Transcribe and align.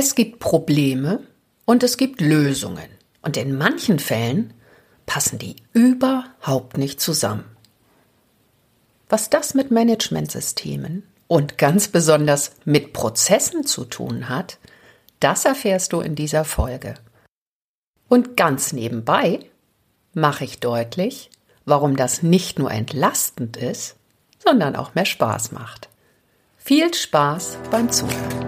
Es 0.00 0.14
gibt 0.14 0.38
Probleme 0.38 1.26
und 1.64 1.82
es 1.82 1.96
gibt 1.96 2.20
Lösungen. 2.20 2.88
Und 3.20 3.36
in 3.36 3.58
manchen 3.58 3.98
Fällen 3.98 4.54
passen 5.06 5.40
die 5.40 5.56
überhaupt 5.72 6.78
nicht 6.78 7.00
zusammen. 7.00 7.56
Was 9.08 9.28
das 9.28 9.54
mit 9.54 9.72
Managementsystemen 9.72 11.02
und 11.26 11.58
ganz 11.58 11.88
besonders 11.88 12.52
mit 12.64 12.92
Prozessen 12.92 13.66
zu 13.66 13.86
tun 13.86 14.28
hat, 14.28 14.58
das 15.18 15.44
erfährst 15.44 15.92
du 15.92 16.00
in 16.00 16.14
dieser 16.14 16.44
Folge. 16.44 16.94
Und 18.08 18.36
ganz 18.36 18.72
nebenbei 18.72 19.40
mache 20.14 20.44
ich 20.44 20.60
deutlich, 20.60 21.28
warum 21.64 21.96
das 21.96 22.22
nicht 22.22 22.60
nur 22.60 22.70
entlastend 22.70 23.56
ist, 23.56 23.96
sondern 24.38 24.76
auch 24.76 24.94
mehr 24.94 25.06
Spaß 25.06 25.50
macht. 25.50 25.88
Viel 26.56 26.94
Spaß 26.94 27.58
beim 27.72 27.90
Zuhören. 27.90 28.47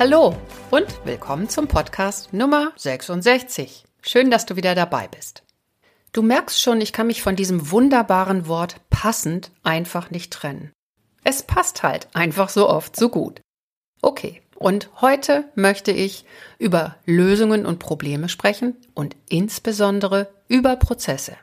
Hallo 0.00 0.36
und 0.70 0.86
willkommen 1.04 1.48
zum 1.48 1.66
Podcast 1.66 2.32
Nummer 2.32 2.70
66. 2.76 3.82
Schön, 4.00 4.30
dass 4.30 4.46
du 4.46 4.54
wieder 4.54 4.76
dabei 4.76 5.08
bist. 5.08 5.42
Du 6.12 6.22
merkst 6.22 6.62
schon, 6.62 6.80
ich 6.80 6.92
kann 6.92 7.08
mich 7.08 7.20
von 7.20 7.34
diesem 7.34 7.72
wunderbaren 7.72 8.46
Wort 8.46 8.76
passend 8.90 9.50
einfach 9.64 10.12
nicht 10.12 10.32
trennen. 10.32 10.70
Es 11.24 11.42
passt 11.42 11.82
halt 11.82 12.06
einfach 12.14 12.48
so 12.48 12.68
oft 12.68 12.94
so 12.94 13.08
gut. 13.08 13.40
Okay, 14.00 14.40
und 14.54 14.88
heute 15.00 15.46
möchte 15.56 15.90
ich 15.90 16.24
über 16.60 16.94
Lösungen 17.04 17.66
und 17.66 17.80
Probleme 17.80 18.28
sprechen 18.28 18.76
und 18.94 19.16
insbesondere 19.28 20.28
über 20.46 20.76
Prozesse. 20.76 21.36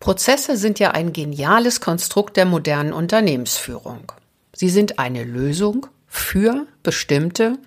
Prozesse 0.00 0.56
sind 0.56 0.78
ja 0.78 0.92
ein 0.92 1.12
geniales 1.12 1.82
Konstrukt 1.82 2.38
der 2.38 2.46
modernen 2.46 2.94
Unternehmensführung. 2.94 4.12
Sie 4.54 4.70
sind 4.70 4.98
eine 4.98 5.24
Lösung 5.24 5.88
für 6.06 6.66
bestimmte 6.82 7.58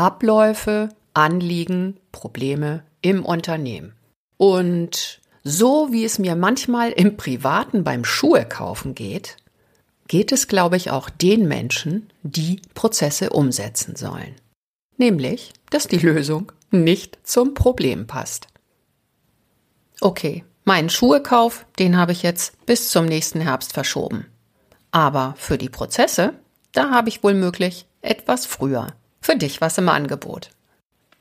Abläufe, 0.00 0.88
Anliegen, 1.12 2.00
Probleme 2.10 2.84
im 3.02 3.22
Unternehmen. 3.22 3.92
Und 4.38 5.20
so 5.44 5.88
wie 5.90 6.06
es 6.06 6.18
mir 6.18 6.36
manchmal 6.36 6.90
im 6.92 7.18
Privaten 7.18 7.84
beim 7.84 8.06
Schuhe 8.06 8.46
kaufen 8.46 8.94
geht, 8.94 9.36
geht 10.08 10.32
es, 10.32 10.48
glaube 10.48 10.78
ich, 10.78 10.90
auch 10.90 11.10
den 11.10 11.46
Menschen, 11.46 12.10
die 12.22 12.62
Prozesse 12.72 13.28
umsetzen 13.28 13.94
sollen. 13.94 14.34
Nämlich, 14.96 15.52
dass 15.68 15.86
die 15.86 15.98
Lösung 15.98 16.50
nicht 16.70 17.18
zum 17.22 17.52
Problem 17.52 18.06
passt. 18.06 18.46
Okay, 20.00 20.46
meinen 20.64 20.88
Schuhekauf, 20.88 21.66
den 21.78 21.98
habe 21.98 22.12
ich 22.12 22.22
jetzt 22.22 22.64
bis 22.64 22.88
zum 22.88 23.04
nächsten 23.04 23.42
Herbst 23.42 23.74
verschoben. 23.74 24.24
Aber 24.92 25.34
für 25.36 25.58
die 25.58 25.68
Prozesse, 25.68 26.32
da 26.72 26.88
habe 26.88 27.10
ich 27.10 27.22
wohl 27.22 27.34
möglich 27.34 27.84
etwas 28.00 28.46
früher 28.46 28.94
für 29.20 29.36
dich 29.36 29.60
was 29.60 29.78
im 29.78 29.88
Angebot. 29.88 30.50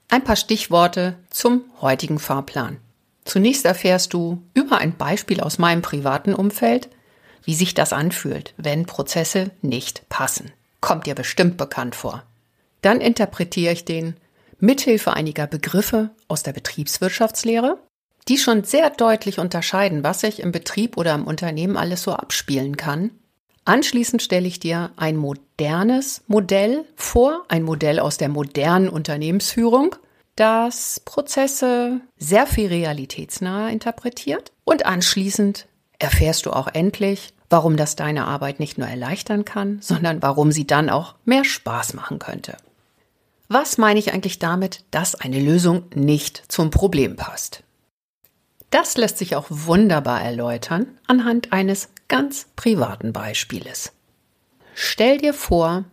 Ein 0.10 0.24
paar 0.24 0.36
Stichworte 0.36 1.16
zum 1.30 1.64
heutigen 1.82 2.20
Fahrplan. 2.20 2.78
Zunächst 3.26 3.66
erfährst 3.66 4.14
du 4.14 4.42
über 4.54 4.78
ein 4.80 4.98
Beispiel 4.98 5.42
aus 5.42 5.60
meinem 5.60 5.82
privaten 5.82 6.34
Umfeld, 6.34 6.90
wie 7.44 7.54
sich 7.54 7.74
das 7.74 7.94
anfühlt, 7.94 8.54
wenn 8.58 8.86
Prozesse 8.86 9.52
nicht 9.62 10.08
passen. 10.10 10.52
Kommt 10.82 11.06
dir 11.06 11.16
bestimmt 11.16 11.58
bekannt 11.58 11.96
vor. 11.96 12.24
Dann 12.82 13.02
interpretiere 13.02 13.74
ich 13.74 13.86
den 13.86 14.16
mithilfe 14.60 15.14
einiger 15.14 15.48
Begriffe 15.48 16.10
aus 16.28 16.44
der 16.44 16.54
Betriebswirtschaftslehre, 16.54 17.78
die 18.28 18.38
schon 18.38 18.64
sehr 18.64 18.90
deutlich 18.90 19.40
unterscheiden, 19.40 20.04
was 20.04 20.22
sich 20.22 20.40
im 20.40 20.52
Betrieb 20.52 20.98
oder 20.98 21.14
im 21.16 21.26
Unternehmen 21.26 21.78
alles 21.78 22.04
so 22.04 22.14
abspielen 22.14 22.78
kann 22.78 23.12
Anschließend 23.69 24.24
stelle 24.24 24.47
ich 24.47 24.59
dir 24.59 24.90
ein 24.96 25.16
modernes 25.16 26.24
Modell 26.25 26.85
vor, 26.96 27.46
ein 27.50 27.62
Modell 27.62 28.00
aus 28.00 28.18
der 28.18 28.28
modernen 28.28 28.90
Unternehmensführung, 28.90 29.96
das 30.35 31.00
Prozesse 31.06 32.02
sehr 32.18 32.47
viel 32.47 32.69
realitätsnah 32.69 33.69
interpretiert. 33.69 34.53
Und 34.63 34.88
anschließend 34.88 35.68
erfährst 36.00 36.47
du 36.47 36.50
auch 36.50 36.68
endlich, 36.74 37.31
warum 37.52 37.78
das 37.78 37.96
deine 37.96 38.25
Arbeit 38.25 38.59
nicht 38.59 38.80
nur 38.80 38.88
erleichtern 38.88 39.46
kann, 39.46 39.78
sondern 39.84 40.24
warum 40.24 40.51
sie 40.51 40.66
dann 40.66 40.90
auch 40.90 41.13
mehr 41.24 41.46
Spaß 41.46 41.94
machen 41.94 42.18
könnte. 42.18 42.57
Was 43.50 43.78
meine 43.78 44.00
ich 44.00 44.12
eigentlich 44.12 44.40
damit, 44.40 44.84
dass 44.90 45.13
eine 45.13 45.40
Lösung 45.40 45.84
nicht 45.94 46.41
zum 46.51 46.72
Problem 46.72 47.18
passt? 47.18 47.62
Das 48.72 48.97
lässt 48.97 49.19
sich 49.19 49.36
auch 49.36 49.46
wunderbar 49.50 50.24
erläutern 50.24 50.88
anhand 51.06 51.53
eines 51.53 51.90
ganz 52.09 52.47
privaten 52.58 53.14
Beispieles. 53.14 53.94
Stell 54.74 55.20
dir 55.20 55.34
vor, 55.34 55.86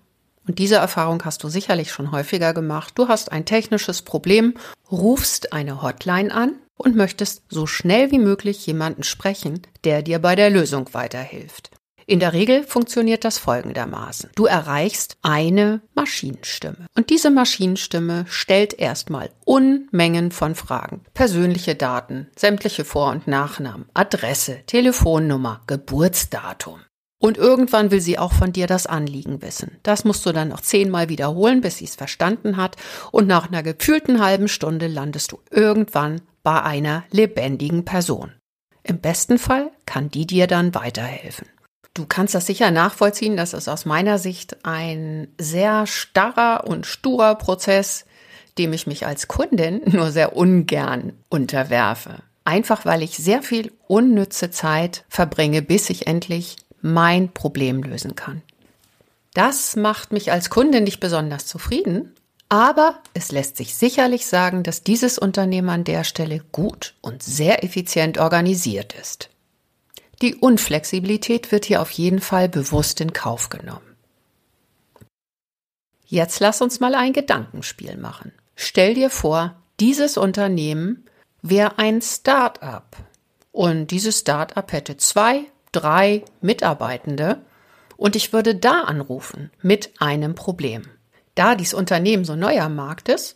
und 0.48 0.58
diese 0.58 0.76
Erfahrung 0.76 1.24
hast 1.24 1.44
du 1.44 1.48
sicherlich 1.48 1.92
schon 1.92 2.10
häufiger 2.10 2.54
gemacht, 2.54 2.94
du 2.96 3.08
hast 3.08 3.30
ein 3.30 3.44
technisches 3.44 4.02
Problem, 4.02 4.54
rufst 4.90 5.52
eine 5.52 5.82
Hotline 5.82 6.32
an 6.34 6.56
und 6.76 6.96
möchtest 6.96 7.42
so 7.48 7.66
schnell 7.66 8.10
wie 8.10 8.18
möglich 8.18 8.66
jemanden 8.66 9.02
sprechen, 9.02 9.62
der 9.84 10.02
dir 10.02 10.18
bei 10.18 10.36
der 10.36 10.50
Lösung 10.50 10.92
weiterhilft. 10.92 11.70
In 12.08 12.20
der 12.20 12.32
Regel 12.32 12.62
funktioniert 12.62 13.24
das 13.24 13.36
folgendermaßen. 13.38 14.30
Du 14.36 14.46
erreichst 14.46 15.16
eine 15.22 15.80
Maschinenstimme. 15.96 16.86
Und 16.94 17.10
diese 17.10 17.32
Maschinenstimme 17.32 18.26
stellt 18.28 18.78
erstmal 18.78 19.30
Unmengen 19.44 20.30
von 20.30 20.54
Fragen. 20.54 21.00
Persönliche 21.14 21.74
Daten, 21.74 22.28
sämtliche 22.36 22.84
Vor- 22.84 23.10
und 23.10 23.26
Nachnamen, 23.26 23.86
Adresse, 23.92 24.60
Telefonnummer, 24.66 25.62
Geburtsdatum. 25.66 26.78
Und 27.18 27.38
irgendwann 27.38 27.90
will 27.90 28.00
sie 28.00 28.20
auch 28.20 28.32
von 28.32 28.52
dir 28.52 28.68
das 28.68 28.86
Anliegen 28.86 29.42
wissen. 29.42 29.78
Das 29.82 30.04
musst 30.04 30.24
du 30.26 30.32
dann 30.32 30.48
noch 30.48 30.60
zehnmal 30.60 31.08
wiederholen, 31.08 31.60
bis 31.60 31.78
sie 31.78 31.86
es 31.86 31.96
verstanden 31.96 32.56
hat. 32.56 32.76
Und 33.10 33.26
nach 33.26 33.48
einer 33.48 33.64
gefühlten 33.64 34.22
halben 34.22 34.46
Stunde 34.46 34.86
landest 34.86 35.32
du 35.32 35.40
irgendwann 35.50 36.20
bei 36.44 36.62
einer 36.62 37.02
lebendigen 37.10 37.84
Person. 37.84 38.32
Im 38.84 39.00
besten 39.00 39.38
Fall 39.38 39.72
kann 39.86 40.08
die 40.08 40.26
dir 40.26 40.46
dann 40.46 40.72
weiterhelfen. 40.72 41.48
Du 41.96 42.04
kannst 42.04 42.34
das 42.34 42.44
sicher 42.44 42.70
nachvollziehen, 42.70 43.38
das 43.38 43.54
ist 43.54 43.68
aus 43.68 43.86
meiner 43.86 44.18
Sicht 44.18 44.66
ein 44.66 45.28
sehr 45.38 45.86
starrer 45.86 46.66
und 46.66 46.84
sturer 46.84 47.36
Prozess, 47.36 48.04
dem 48.58 48.74
ich 48.74 48.86
mich 48.86 49.06
als 49.06 49.28
Kundin 49.28 49.80
nur 49.86 50.10
sehr 50.10 50.36
ungern 50.36 51.14
unterwerfe. 51.30 52.16
Einfach 52.44 52.84
weil 52.84 53.02
ich 53.02 53.16
sehr 53.16 53.42
viel 53.42 53.72
unnütze 53.88 54.50
Zeit 54.50 55.04
verbringe, 55.08 55.62
bis 55.62 55.88
ich 55.88 56.06
endlich 56.06 56.56
mein 56.82 57.32
Problem 57.32 57.82
lösen 57.82 58.14
kann. 58.14 58.42
Das 59.32 59.74
macht 59.74 60.12
mich 60.12 60.30
als 60.30 60.50
Kundin 60.50 60.84
nicht 60.84 61.00
besonders 61.00 61.46
zufrieden, 61.46 62.14
aber 62.50 63.00
es 63.14 63.32
lässt 63.32 63.56
sich 63.56 63.74
sicherlich 63.74 64.26
sagen, 64.26 64.64
dass 64.64 64.82
dieses 64.82 65.18
Unternehmen 65.18 65.70
an 65.70 65.84
der 65.84 66.04
Stelle 66.04 66.42
gut 66.52 66.92
und 67.00 67.22
sehr 67.22 67.64
effizient 67.64 68.18
organisiert 68.18 68.94
ist. 69.00 69.30
Die 70.22 70.34
Unflexibilität 70.34 71.52
wird 71.52 71.66
hier 71.66 71.82
auf 71.82 71.90
jeden 71.90 72.20
Fall 72.20 72.48
bewusst 72.48 73.00
in 73.00 73.12
Kauf 73.12 73.50
genommen. 73.50 73.96
Jetzt 76.06 76.40
lass 76.40 76.62
uns 76.62 76.80
mal 76.80 76.94
ein 76.94 77.12
Gedankenspiel 77.12 77.96
machen. 77.96 78.32
Stell 78.54 78.94
dir 78.94 79.10
vor, 79.10 79.56
dieses 79.80 80.16
Unternehmen 80.16 81.04
wäre 81.42 81.78
ein 81.78 82.00
Start-up 82.00 82.96
und 83.52 83.90
dieses 83.90 84.20
Start-up 84.20 84.72
hätte 84.72 84.96
zwei, 84.96 85.44
drei 85.72 86.24
Mitarbeitende 86.40 87.42
und 87.96 88.16
ich 88.16 88.32
würde 88.32 88.54
da 88.54 88.82
anrufen 88.82 89.50
mit 89.60 89.92
einem 89.98 90.34
Problem. 90.34 90.84
Da 91.34 91.54
dieses 91.54 91.74
Unternehmen 91.74 92.24
so 92.24 92.36
neu 92.36 92.58
am 92.60 92.76
Markt 92.76 93.08
ist, 93.08 93.34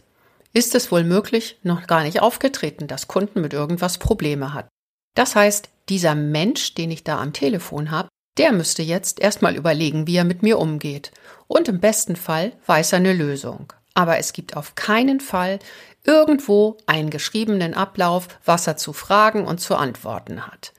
ist 0.52 0.74
es 0.74 0.90
wohl 0.90 1.04
möglich 1.04 1.58
noch 1.62 1.86
gar 1.86 2.02
nicht 2.02 2.22
aufgetreten, 2.22 2.86
dass 2.86 3.08
Kunden 3.08 3.40
mit 3.40 3.52
irgendwas 3.52 3.98
Probleme 3.98 4.54
hatten. 4.54 4.70
Das 5.14 5.34
heißt, 5.34 5.68
dieser 5.88 6.14
Mensch, 6.14 6.74
den 6.74 6.90
ich 6.90 7.04
da 7.04 7.20
am 7.20 7.32
Telefon 7.32 7.90
habe, 7.90 8.08
der 8.38 8.52
müsste 8.52 8.82
jetzt 8.82 9.20
erstmal 9.20 9.56
überlegen, 9.56 10.06
wie 10.06 10.16
er 10.16 10.24
mit 10.24 10.42
mir 10.42 10.58
umgeht. 10.58 11.10
Und 11.46 11.68
im 11.68 11.80
besten 11.80 12.16
Fall 12.16 12.52
weiß 12.66 12.92
er 12.92 12.98
eine 12.98 13.12
Lösung. 13.12 13.72
Aber 13.94 14.18
es 14.18 14.32
gibt 14.32 14.56
auf 14.56 14.76
keinen 14.76 15.20
Fall 15.20 15.58
irgendwo 16.04 16.78
einen 16.86 17.10
geschriebenen 17.10 17.74
Ablauf, 17.74 18.28
was 18.44 18.66
er 18.66 18.76
zu 18.76 18.92
fragen 18.92 19.46
und 19.46 19.60
zu 19.60 19.76
antworten 19.76 20.46
hat. 20.46 20.72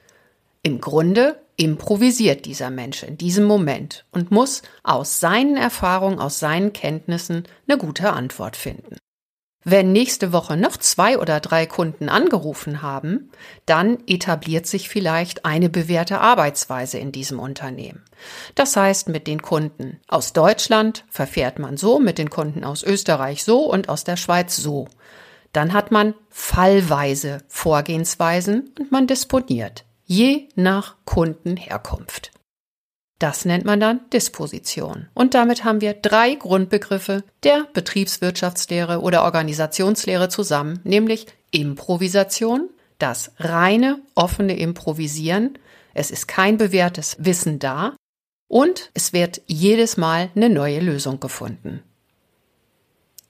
Im 0.62 0.80
Grunde 0.80 1.40
improvisiert 1.56 2.46
dieser 2.46 2.70
Mensch 2.70 3.02
in 3.02 3.18
diesem 3.18 3.44
Moment 3.44 4.04
und 4.10 4.30
muss 4.30 4.62
aus 4.82 5.20
seinen 5.20 5.56
Erfahrungen, 5.56 6.18
aus 6.18 6.38
seinen 6.38 6.72
Kenntnissen 6.72 7.44
eine 7.68 7.78
gute 7.78 8.12
Antwort 8.12 8.56
finden. 8.56 8.96
Wenn 9.64 9.92
nächste 9.92 10.32
Woche 10.32 10.56
noch 10.56 10.76
zwei 10.76 11.18
oder 11.18 11.38
drei 11.38 11.66
Kunden 11.66 12.08
angerufen 12.08 12.82
haben, 12.82 13.30
dann 13.64 13.98
etabliert 14.08 14.66
sich 14.66 14.88
vielleicht 14.88 15.44
eine 15.44 15.68
bewährte 15.68 16.20
Arbeitsweise 16.20 16.98
in 16.98 17.12
diesem 17.12 17.38
Unternehmen. 17.38 18.02
Das 18.56 18.76
heißt, 18.76 19.08
mit 19.08 19.28
den 19.28 19.40
Kunden 19.40 20.00
aus 20.08 20.32
Deutschland 20.32 21.04
verfährt 21.10 21.60
man 21.60 21.76
so, 21.76 22.00
mit 22.00 22.18
den 22.18 22.30
Kunden 22.30 22.64
aus 22.64 22.82
Österreich 22.82 23.44
so 23.44 23.70
und 23.70 23.88
aus 23.88 24.02
der 24.02 24.16
Schweiz 24.16 24.56
so. 24.56 24.88
Dann 25.52 25.72
hat 25.72 25.92
man 25.92 26.14
fallweise 26.28 27.38
Vorgehensweisen 27.46 28.70
und 28.78 28.90
man 28.90 29.06
disponiert, 29.06 29.84
je 30.04 30.48
nach 30.56 30.96
Kundenherkunft. 31.04 32.32
Das 33.22 33.44
nennt 33.44 33.64
man 33.64 33.78
dann 33.78 34.00
Disposition. 34.12 35.06
Und 35.14 35.34
damit 35.34 35.62
haben 35.62 35.80
wir 35.80 35.94
drei 35.94 36.34
Grundbegriffe 36.34 37.22
der 37.44 37.68
Betriebswirtschaftslehre 37.72 39.00
oder 39.00 39.22
Organisationslehre 39.22 40.28
zusammen, 40.28 40.80
nämlich 40.82 41.26
Improvisation, 41.52 42.68
das 42.98 43.30
reine, 43.38 44.00
offene 44.16 44.58
Improvisieren, 44.58 45.56
es 45.94 46.10
ist 46.10 46.26
kein 46.26 46.56
bewährtes 46.56 47.14
Wissen 47.20 47.60
da 47.60 47.94
und 48.48 48.90
es 48.92 49.12
wird 49.12 49.40
jedes 49.46 49.96
Mal 49.96 50.30
eine 50.34 50.50
neue 50.50 50.80
Lösung 50.80 51.20
gefunden. 51.20 51.80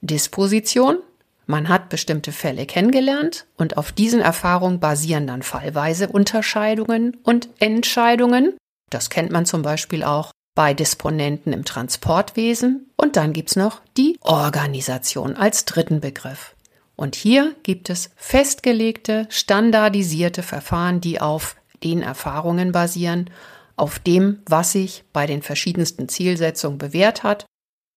Disposition, 0.00 1.00
man 1.44 1.68
hat 1.68 1.90
bestimmte 1.90 2.32
Fälle 2.32 2.64
kennengelernt 2.64 3.44
und 3.58 3.76
auf 3.76 3.92
diesen 3.92 4.22
Erfahrungen 4.22 4.80
basieren 4.80 5.26
dann 5.26 5.42
fallweise 5.42 6.08
Unterscheidungen 6.08 7.18
und 7.24 7.50
Entscheidungen. 7.58 8.56
Das 8.92 9.10
kennt 9.10 9.30
man 9.30 9.46
zum 9.46 9.62
Beispiel 9.62 10.04
auch 10.04 10.30
bei 10.54 10.74
Disponenten 10.74 11.52
im 11.52 11.64
Transportwesen. 11.64 12.90
Und 12.96 13.16
dann 13.16 13.32
gibt's 13.32 13.56
noch 13.56 13.80
die 13.96 14.18
Organisation 14.20 15.36
als 15.36 15.64
dritten 15.64 16.00
Begriff. 16.00 16.54
Und 16.94 17.16
hier 17.16 17.54
gibt 17.62 17.88
es 17.90 18.10
festgelegte, 18.16 19.26
standardisierte 19.30 20.42
Verfahren, 20.42 21.00
die 21.00 21.20
auf 21.20 21.56
den 21.82 22.02
Erfahrungen 22.02 22.70
basieren, 22.70 23.30
auf 23.76 23.98
dem, 23.98 24.40
was 24.46 24.72
sich 24.72 25.04
bei 25.12 25.26
den 25.26 25.42
verschiedensten 25.42 26.08
Zielsetzungen 26.08 26.78
bewährt 26.78 27.22
hat. 27.22 27.46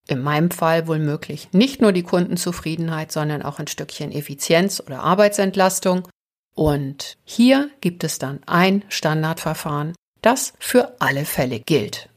In 0.07 0.21
meinem 0.21 0.49
Fall 0.49 0.87
wohl 0.87 0.99
möglich 0.99 1.49
nicht 1.51 1.81
nur 1.81 1.91
die 1.91 2.03
Kundenzufriedenheit, 2.03 3.11
sondern 3.11 3.41
auch 3.41 3.59
ein 3.59 3.67
Stückchen 3.67 4.11
Effizienz 4.11 4.79
oder 4.79 5.01
Arbeitsentlastung. 5.01 6.07
Und 6.55 7.17
hier 7.25 7.69
gibt 7.81 8.03
es 8.03 8.17
dann 8.17 8.39
ein 8.45 8.85
Standardverfahren, 8.87 9.93
das 10.25 10.53
für 10.59 10.95
alle 10.99 11.25
Fälle 11.25 11.59
gilt. 11.59 12.09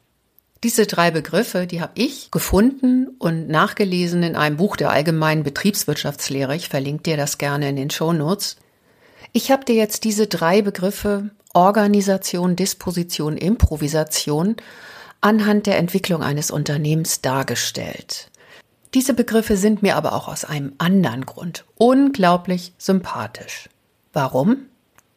Diese 0.65 0.87
drei 0.87 1.11
Begriffe, 1.13 1.67
die 1.67 1.81
habe 1.81 1.93
ich 1.95 2.31
gefunden 2.31 3.09
und 3.19 3.49
nachgelesen 3.49 4.25
in 4.25 4.35
einem 4.35 4.57
Buch 4.57 4.77
der 4.77 4.91
allgemeinen 4.91 5.45
Betriebswirtschaftslehre. 5.45 6.57
Ich 6.57 6.69
verlinke 6.69 7.05
dir 7.05 7.17
das 7.17 7.39
gerne 7.39 7.69
in 7.69 7.77
den 7.77 7.91
Show 7.91 8.13
Notes. 8.13 8.57
Ich 9.33 9.53
habe 9.53 9.65
dir 9.65 9.77
jetzt 9.77 10.03
diese 10.03 10.27
drei 10.27 10.63
Begriffe 10.63 11.31
Organisation, 11.55 12.57
Disposition, 12.57 13.37
Improvisation 13.37 14.57
anhand 15.21 15.67
der 15.67 15.79
Entwicklung 15.79 16.23
eines 16.23 16.51
Unternehmens 16.51 17.21
dargestellt. 17.21 18.31
Diese 18.95 19.15
Begriffe 19.15 19.57
sind 19.57 19.83
mir 19.83 19.97
aber 19.97 20.13
auch 20.15 20.29
aus 20.29 20.45
einem 20.45 20.73
anderen 20.79 21.27
Grund 21.27 21.65
unglaublich 21.77 22.73
sympathisch. 22.79 23.69
Warum? 24.13 24.67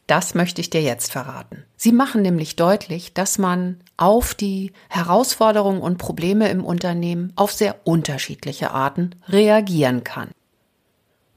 Das 0.07 0.35
möchte 0.35 0.61
ich 0.61 0.69
dir 0.69 0.81
jetzt 0.81 1.11
verraten. 1.11 1.63
Sie 1.77 1.91
machen 1.91 2.21
nämlich 2.21 2.55
deutlich, 2.55 3.13
dass 3.13 3.37
man 3.37 3.79
auf 3.97 4.33
die 4.33 4.73
Herausforderungen 4.89 5.81
und 5.81 5.97
Probleme 5.97 6.49
im 6.49 6.65
Unternehmen 6.65 7.31
auf 7.35 7.53
sehr 7.53 7.75
unterschiedliche 7.85 8.71
Arten 8.71 9.15
reagieren 9.29 10.03
kann. 10.03 10.29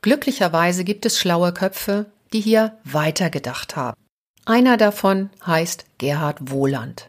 Glücklicherweise 0.02 0.84
gibt 0.84 1.06
es 1.06 1.19
schlaue 1.19 1.52
Köpfe, 1.52 2.06
die 2.32 2.40
hier 2.40 2.76
weitergedacht 2.84 3.76
haben. 3.76 3.96
Einer 4.44 4.76
davon 4.76 5.31
heißt 5.46 5.87
Gerhard 5.99 6.50
Wohland. 6.50 7.08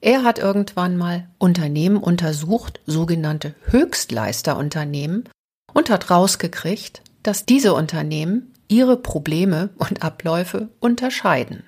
Er 0.00 0.22
hat 0.22 0.38
irgendwann 0.38 0.96
mal 0.96 1.28
Unternehmen 1.38 1.96
untersucht, 1.96 2.80
sogenannte 2.86 3.54
Höchstleisterunternehmen, 3.62 5.28
und 5.74 5.90
hat 5.90 6.10
rausgekriegt, 6.10 7.02
dass 7.22 7.46
diese 7.46 7.74
Unternehmen 7.74 8.54
ihre 8.68 8.96
Probleme 8.96 9.70
und 9.76 10.02
Abläufe 10.02 10.68
unterscheiden. 10.80 11.64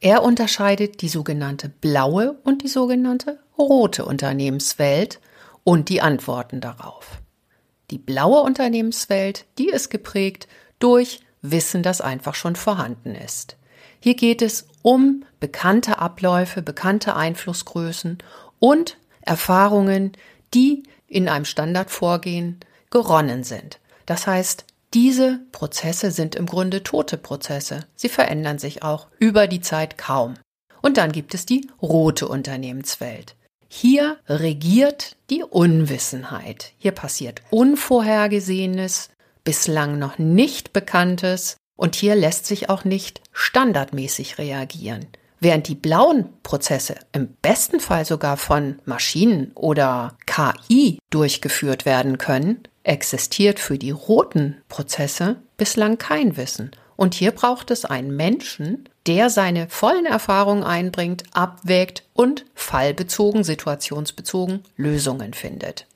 Er 0.00 0.22
unterscheidet 0.22 1.02
die 1.02 1.08
sogenannte 1.08 1.68
blaue 1.68 2.38
und 2.44 2.62
die 2.62 2.68
sogenannte 2.68 3.38
rote 3.58 4.06
Unternehmenswelt 4.06 5.20
und 5.62 5.90
die 5.90 6.00
Antworten 6.00 6.60
darauf. 6.60 7.20
Die 7.90 7.98
blaue 7.98 8.40
Unternehmenswelt, 8.40 9.44
die 9.58 9.68
ist 9.68 9.90
geprägt 9.90 10.48
durch 10.78 11.20
Wissen, 11.42 11.82
das 11.82 12.00
einfach 12.00 12.34
schon 12.34 12.56
vorhanden 12.56 13.14
ist. 13.14 13.56
Hier 14.00 14.14
geht 14.14 14.40
es 14.40 14.66
um 14.82 15.24
bekannte 15.38 15.98
Abläufe, 15.98 16.62
bekannte 16.62 17.14
Einflussgrößen 17.16 18.18
und 18.58 18.96
Erfahrungen, 19.20 20.12
die 20.54 20.84
in 21.06 21.28
einem 21.28 21.44
Standardvorgehen 21.44 22.60
geronnen 22.90 23.44
sind. 23.44 23.80
Das 24.06 24.26
heißt, 24.26 24.64
diese 24.92 25.40
Prozesse 25.52 26.10
sind 26.10 26.34
im 26.34 26.46
Grunde 26.46 26.82
tote 26.82 27.16
Prozesse. 27.16 27.86
Sie 27.94 28.08
verändern 28.08 28.58
sich 28.58 28.82
auch 28.82 29.06
über 29.18 29.46
die 29.46 29.60
Zeit 29.60 29.98
kaum. 29.98 30.34
Und 30.82 30.96
dann 30.96 31.12
gibt 31.12 31.34
es 31.34 31.46
die 31.46 31.68
rote 31.80 32.26
Unternehmenswelt. 32.26 33.36
Hier 33.68 34.16
regiert 34.28 35.16
die 35.30 35.44
Unwissenheit. 35.44 36.72
Hier 36.78 36.90
passiert 36.90 37.42
Unvorhergesehenes, 37.50 39.10
bislang 39.44 39.98
noch 39.98 40.18
nicht 40.18 40.72
Bekanntes 40.72 41.56
und 41.76 41.94
hier 41.94 42.16
lässt 42.16 42.46
sich 42.46 42.68
auch 42.68 42.84
nicht 42.84 43.20
standardmäßig 43.32 44.38
reagieren. 44.38 45.06
Während 45.40 45.68
die 45.68 45.74
blauen 45.74 46.28
Prozesse 46.42 46.96
im 47.12 47.28
besten 47.40 47.80
Fall 47.80 48.04
sogar 48.04 48.36
von 48.36 48.78
Maschinen 48.84 49.52
oder 49.54 50.18
KI 50.26 50.98
durchgeführt 51.08 51.86
werden 51.86 52.18
können, 52.18 52.62
existiert 52.82 53.58
für 53.58 53.78
die 53.78 53.90
roten 53.90 54.58
Prozesse 54.68 55.36
bislang 55.56 55.96
kein 55.96 56.36
Wissen. 56.36 56.72
Und 56.96 57.14
hier 57.14 57.30
braucht 57.30 57.70
es 57.70 57.86
einen 57.86 58.14
Menschen, 58.14 58.86
der 59.06 59.30
seine 59.30 59.70
vollen 59.70 60.04
Erfahrungen 60.04 60.62
einbringt, 60.62 61.24
abwägt 61.32 62.04
und 62.12 62.44
fallbezogen, 62.54 63.42
situationsbezogen 63.42 64.62
Lösungen 64.76 65.32
findet. 65.32 65.86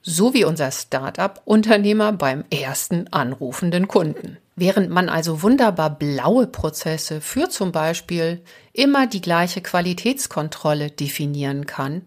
So 0.00 0.32
wie 0.32 0.44
unser 0.44 0.70
Start-up-Unternehmer 0.70 2.12
beim 2.12 2.44
ersten 2.50 3.08
anrufenden 3.12 3.88
Kunden. 3.88 4.38
Während 4.56 4.90
man 4.90 5.08
also 5.08 5.42
wunderbar 5.42 5.90
blaue 5.90 6.46
Prozesse 6.46 7.20
für 7.20 7.50
zum 7.50 7.72
Beispiel 7.72 8.42
immer 8.72 9.06
die 9.06 9.20
gleiche 9.20 9.60
Qualitätskontrolle 9.60 10.90
definieren 10.90 11.66
kann, 11.66 12.06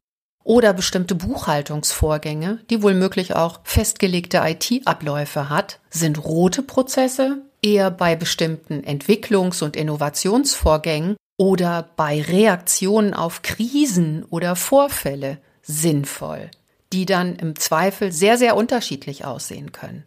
oder 0.49 0.73
bestimmte 0.73 1.13
Buchhaltungsvorgänge, 1.13 2.59
die 2.71 2.81
wohl 2.81 2.95
auch 3.33 3.59
festgelegte 3.63 4.41
IT-Abläufe 4.43 5.47
hat, 5.47 5.79
sind 5.91 6.23
rote 6.23 6.63
Prozesse 6.63 7.43
eher 7.61 7.91
bei 7.91 8.15
bestimmten 8.15 8.81
Entwicklungs- 8.81 9.63
und 9.63 9.75
Innovationsvorgängen 9.75 11.17
oder 11.37 11.89
bei 11.95 12.21
Reaktionen 12.21 13.13
auf 13.13 13.43
Krisen 13.43 14.25
oder 14.25 14.55
Vorfälle 14.55 15.37
sinnvoll, 15.61 16.49
die 16.93 17.05
dann 17.05 17.35
im 17.35 17.55
Zweifel 17.55 18.11
sehr, 18.11 18.37
sehr 18.39 18.55
unterschiedlich 18.55 19.25
aussehen 19.25 19.71
können. 19.71 20.03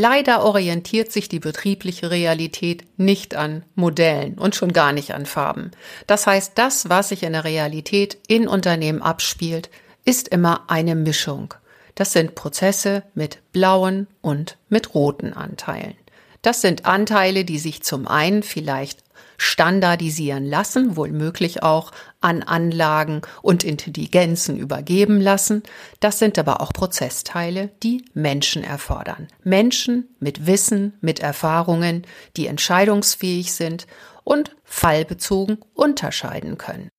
Leider 0.00 0.44
orientiert 0.44 1.10
sich 1.10 1.28
die 1.28 1.40
betriebliche 1.40 2.12
Realität 2.12 2.84
nicht 2.98 3.34
an 3.34 3.64
Modellen 3.74 4.38
und 4.38 4.54
schon 4.54 4.72
gar 4.72 4.92
nicht 4.92 5.12
an 5.12 5.26
Farben. 5.26 5.72
Das 6.06 6.24
heißt, 6.24 6.52
das, 6.54 6.88
was 6.88 7.08
sich 7.08 7.24
in 7.24 7.32
der 7.32 7.42
Realität 7.42 8.16
in 8.28 8.46
Unternehmen 8.46 9.02
abspielt, 9.02 9.70
ist 10.04 10.28
immer 10.28 10.62
eine 10.68 10.94
Mischung. 10.94 11.54
Das 11.96 12.12
sind 12.12 12.36
Prozesse 12.36 13.02
mit 13.14 13.40
blauen 13.50 14.06
und 14.20 14.56
mit 14.68 14.94
roten 14.94 15.32
Anteilen. 15.32 15.96
Das 16.42 16.60
sind 16.60 16.86
Anteile, 16.86 17.44
die 17.44 17.58
sich 17.58 17.82
zum 17.82 18.06
einen 18.06 18.44
vielleicht 18.44 19.00
standardisieren 19.36 20.44
lassen, 20.44 20.96
wohl 20.96 21.10
möglich 21.10 21.62
auch 21.62 21.92
an 22.20 22.42
Anlagen 22.42 23.22
und 23.42 23.64
Intelligenzen 23.64 24.58
übergeben 24.58 25.20
lassen. 25.20 25.62
Das 26.00 26.18
sind 26.18 26.38
aber 26.38 26.60
auch 26.60 26.72
Prozessteile, 26.72 27.70
die 27.82 28.04
Menschen 28.14 28.64
erfordern. 28.64 29.28
Menschen 29.44 30.08
mit 30.18 30.46
Wissen, 30.46 30.94
mit 31.00 31.20
Erfahrungen, 31.20 32.06
die 32.36 32.46
entscheidungsfähig 32.46 33.52
sind 33.52 33.86
und 34.24 34.56
fallbezogen 34.64 35.58
unterscheiden 35.74 36.58
können. 36.58 36.90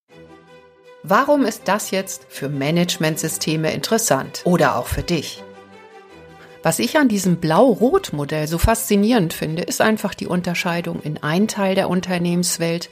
Warum 1.03 1.45
ist 1.45 1.63
das 1.65 1.91
jetzt 1.91 2.25
für 2.29 2.49
Managementsysteme 2.49 3.71
interessant 3.71 4.41
oder 4.43 4.75
auch 4.75 4.87
für 4.87 5.03
dich? 5.03 5.43
Was 6.61 6.79
ich 6.79 6.97
an 6.97 7.07
diesem 7.07 7.37
Blau-Rot-Modell 7.37 8.47
so 8.47 8.57
faszinierend 8.57 9.33
finde, 9.33 9.63
ist 9.63 9.79
einfach 9.79 10.13
die 10.13 10.27
Unterscheidung 10.27 11.01
in 11.01 11.23
einen 11.23 11.47
Teil 11.47 11.73
der 11.73 11.89
Unternehmenswelt, 11.89 12.89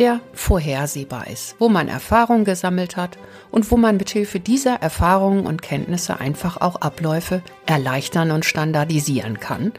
der 0.00 0.18
vorhersehbar 0.32 1.28
ist, 1.28 1.54
wo 1.60 1.68
man 1.68 1.86
Erfahrung 1.86 2.44
gesammelt 2.44 2.96
hat 2.96 3.16
und 3.52 3.70
wo 3.70 3.76
man 3.76 3.96
mithilfe 3.96 4.40
dieser 4.40 4.82
Erfahrungen 4.82 5.46
und 5.46 5.62
Kenntnisse 5.62 6.18
einfach 6.18 6.60
auch 6.60 6.76
Abläufe 6.76 7.42
erleichtern 7.66 8.32
und 8.32 8.44
standardisieren 8.44 9.38
kann. 9.38 9.72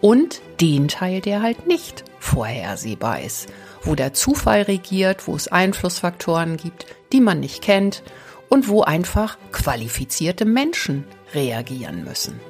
Und 0.00 0.40
den 0.62 0.88
Teil, 0.88 1.20
der 1.20 1.42
halt 1.42 1.66
nicht 1.66 2.04
vorhersehbar 2.18 3.20
ist, 3.20 3.48
wo 3.82 3.94
der 3.94 4.14
Zufall 4.14 4.62
regiert, 4.62 5.26
wo 5.28 5.36
es 5.36 5.48
Einflussfaktoren 5.48 6.56
gibt, 6.56 6.86
die 7.12 7.20
man 7.20 7.40
nicht 7.40 7.62
kennt 7.62 8.02
und 8.48 8.68
wo 8.68 8.82
einfach 8.82 9.36
qualifizierte 9.52 10.46
Menschen 10.46 11.04
reagieren 11.34 12.04
müssen. 12.04 12.40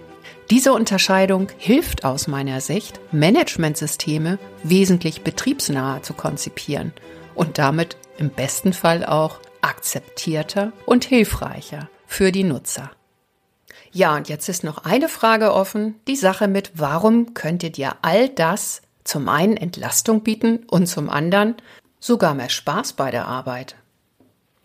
Diese 0.51 0.73
Unterscheidung 0.73 1.49
hilft 1.59 2.07
aus 2.07 2.27
meiner 2.27 2.63
Sicht, 2.63 3.01
Managementsysteme 3.13 4.39
wesentlich 4.63 5.21
betriebsnaher 5.21 6.03
zu 6.03 6.15
konzipieren 6.15 6.95
und 7.35 7.59
damit 7.59 7.99
im 8.17 8.31
besten 8.31 8.73
Fall 8.73 9.05
auch 9.05 9.41
akzeptierter 9.61 10.73
und 10.87 11.05
hilfreicher 11.05 11.91
für 12.07 12.33
die 12.33 12.45
Nutzer. 12.45 12.91
Ja, 13.93 14.17
und 14.17 14.31
jetzt 14.31 14.49
ist 14.49 14.65
noch 14.65 14.85
eine 14.85 15.11
Frage 15.11 15.53
offen, 15.53 15.97
die 16.07 16.17
Sache 16.17 16.49
mit, 16.49 16.73
warum 16.75 17.35
könnt 17.35 17.63
ihr 17.63 17.73
dir 17.73 17.97
all 18.01 18.31
das 18.31 18.81
zum 19.05 19.29
einen 19.29 19.57
Entlastung 19.57 20.23
bieten 20.23 20.65
und 20.67 20.87
zum 20.87 21.11
anderen 21.11 21.57
sogar 22.01 22.35
mehr 22.35 22.49
Spaß 22.49 22.95
bei 22.95 23.11
der 23.11 23.27
Arbeit? 23.27 23.77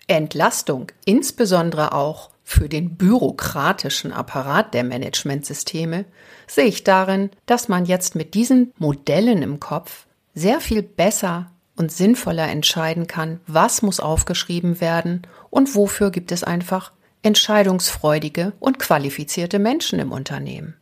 Entlastung, 0.08 0.88
insbesondere 1.06 1.94
auch 1.94 2.30
für 2.44 2.68
den 2.68 2.98
bürokratischen 2.98 4.12
Apparat 4.12 4.74
der 4.74 4.84
Managementsysteme 4.84 6.06
sehe 6.48 6.66
ich 6.66 6.84
darin, 6.84 7.30
dass 7.46 7.70
man 7.70 7.86
jetzt 7.86 8.16
mit 8.16 8.34
diesen 8.34 8.74
Modellen 8.78 9.42
im 9.42 9.60
Kopf 9.60 10.06
sehr 10.36 10.60
viel 10.60 10.84
besser 10.84 11.52
und 11.76 11.92
sinnvoller 11.92 12.48
entscheiden 12.50 13.08
kann, 13.08 13.40
was 13.48 13.82
muss 13.82 14.00
aufgeschrieben 14.00 14.82
werden 14.82 15.24
und 15.50 15.76
wofür 15.76 16.12
gibt 16.12 16.32
es 16.32 16.44
einfach 16.44 16.92
entscheidungsfreudige 17.24 18.54
und 18.60 18.80
qualifizierte 18.80 19.58
Menschen 19.58 20.00
im 20.00 20.12
Unternehmen. 20.12 20.76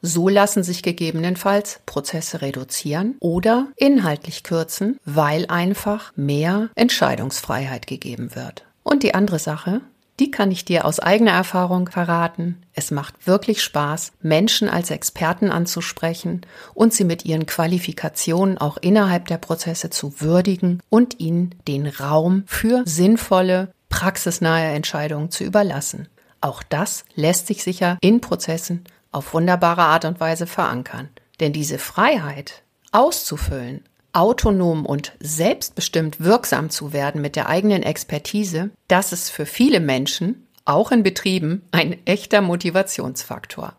So 0.00 0.28
lassen 0.28 0.62
sich 0.62 0.82
gegebenenfalls 0.84 1.80
Prozesse 1.84 2.40
reduzieren 2.40 3.16
oder 3.18 3.66
inhaltlich 3.74 4.44
kürzen, 4.44 5.00
weil 5.04 5.46
einfach 5.48 6.12
mehr 6.14 6.68
Entscheidungsfreiheit 6.76 7.88
gegeben 7.88 8.36
wird. 8.36 8.64
Und 8.84 9.02
die 9.02 9.14
andere 9.14 9.40
Sache, 9.40 9.80
die 10.18 10.30
kann 10.30 10.50
ich 10.50 10.64
dir 10.64 10.84
aus 10.84 10.98
eigener 10.98 11.32
Erfahrung 11.32 11.88
verraten. 11.88 12.62
Es 12.74 12.90
macht 12.90 13.26
wirklich 13.26 13.62
Spaß, 13.62 14.12
Menschen 14.20 14.68
als 14.68 14.90
Experten 14.90 15.50
anzusprechen 15.50 16.42
und 16.74 16.92
sie 16.92 17.04
mit 17.04 17.24
ihren 17.24 17.46
Qualifikationen 17.46 18.58
auch 18.58 18.76
innerhalb 18.78 19.26
der 19.28 19.38
Prozesse 19.38 19.90
zu 19.90 20.20
würdigen 20.20 20.82
und 20.90 21.20
ihnen 21.20 21.54
den 21.66 21.86
Raum 21.86 22.42
für 22.46 22.82
sinnvolle, 22.84 23.72
praxisnahe 23.88 24.72
Entscheidungen 24.74 25.30
zu 25.30 25.44
überlassen. 25.44 26.08
Auch 26.40 26.62
das 26.62 27.04
lässt 27.14 27.46
sich 27.46 27.62
sicher 27.62 27.98
in 28.00 28.20
Prozessen 28.20 28.84
auf 29.12 29.34
wunderbare 29.34 29.82
Art 29.82 30.04
und 30.04 30.20
Weise 30.20 30.46
verankern. 30.46 31.08
Denn 31.40 31.52
diese 31.52 31.78
Freiheit 31.78 32.62
auszufüllen, 32.92 33.82
autonom 34.18 34.84
und 34.84 35.12
selbstbestimmt 35.20 36.20
wirksam 36.20 36.70
zu 36.70 36.92
werden 36.92 37.20
mit 37.20 37.36
der 37.36 37.48
eigenen 37.48 37.84
Expertise, 37.84 38.70
das 38.88 39.12
ist 39.12 39.30
für 39.30 39.46
viele 39.46 39.78
Menschen, 39.78 40.48
auch 40.64 40.90
in 40.90 41.04
Betrieben, 41.04 41.62
ein 41.70 41.96
echter 42.04 42.40
Motivationsfaktor. 42.40 43.74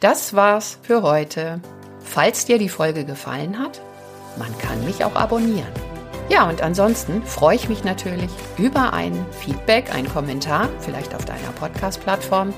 Das 0.00 0.34
war's 0.34 0.78
für 0.82 1.02
heute. 1.02 1.60
Falls 2.00 2.46
dir 2.46 2.58
die 2.58 2.70
Folge 2.70 3.04
gefallen 3.04 3.58
hat, 3.58 3.82
man 4.38 4.56
kann 4.58 4.82
mich 4.84 5.04
auch 5.04 5.14
abonnieren. 5.14 5.72
Ja, 6.30 6.48
und 6.48 6.62
ansonsten 6.62 7.22
freue 7.22 7.56
ich 7.56 7.68
mich 7.68 7.84
natürlich 7.84 8.30
über 8.56 8.94
ein 8.94 9.26
Feedback, 9.30 9.94
einen 9.94 10.08
Kommentar, 10.08 10.70
vielleicht 10.80 11.14
auf 11.14 11.24
deiner 11.26 11.52
Podcast-Plattform 11.60 12.54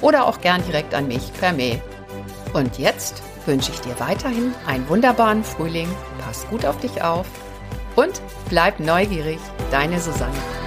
oder 0.00 0.26
auch 0.26 0.40
gern 0.40 0.64
direkt 0.66 0.94
an 0.94 1.06
mich 1.06 1.32
per 1.34 1.52
Mail. 1.52 1.80
Und 2.54 2.78
jetzt 2.78 3.22
wünsche 3.46 3.72
ich 3.72 3.80
dir 3.80 3.98
weiterhin 3.98 4.54
einen 4.66 4.88
wunderbaren 4.88 5.44
Frühling, 5.44 5.88
pass 6.24 6.46
gut 6.48 6.64
auf 6.64 6.78
dich 6.78 7.02
auf 7.02 7.26
und 7.96 8.22
bleib 8.48 8.80
neugierig, 8.80 9.38
deine 9.70 10.00
Susanne. 10.00 10.61